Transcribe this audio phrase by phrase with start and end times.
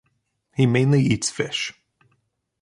[0.55, 1.75] He mainly eats fish.